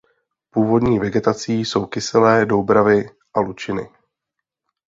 Původní 0.49 0.99
vegetací 0.99 1.59
jsou 1.59 1.85
kyselé 1.85 2.45
doubravy 2.45 3.09
a 3.33 3.39
lučiny. 3.39 3.89